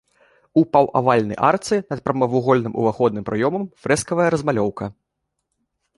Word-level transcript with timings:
У 0.59 0.61
паўавальнай 0.75 1.37
арцы 1.49 1.75
над 1.93 1.99
прамавугольным 2.09 2.73
уваходным 2.85 3.23
праёмам 3.29 3.63
фрэскавая 3.85 4.29
размалёўка. 4.37 4.85